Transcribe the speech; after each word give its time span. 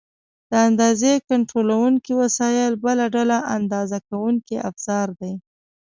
د 0.49 0.51
اندازې 0.67 1.11
کنټرولونکي 1.29 2.13
وسایل 2.21 2.71
بله 2.85 3.05
ډله 3.15 3.37
اندازه 3.57 3.97
کوونکي 4.09 4.55
افزار 4.69 5.07
دي. 5.19 5.33